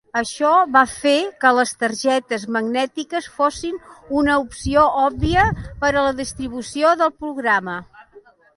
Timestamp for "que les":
1.43-1.73